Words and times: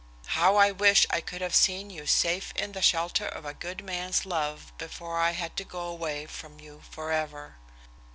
How 0.33 0.55
I 0.55 0.71
wish 0.71 1.05
I 1.11 1.21
could 1.21 1.41
have 1.41 1.53
seen 1.53 1.91
you 1.91 2.07
safe 2.07 2.53
in 2.55 2.71
the 2.71 2.81
shelter 2.81 3.27
of 3.27 3.45
a 3.45 3.53
good 3.53 3.83
man's 3.83 4.25
love 4.25 4.73
before 4.79 5.19
I 5.19 5.29
had 5.29 5.55
to 5.57 5.63
go 5.63 5.81
away 5.81 6.25
from 6.25 6.59
you 6.59 6.81
forever!" 6.89 7.57